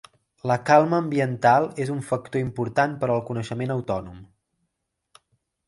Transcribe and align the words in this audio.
La 0.51 0.55
calma 0.69 0.99
ambiental 1.03 1.67
és 1.85 1.91
un 1.97 1.99
factor 2.09 2.43
important 2.45 2.97
per 3.03 3.11
al 3.17 3.23
coneixement 3.29 3.75
autònom. 3.77 4.27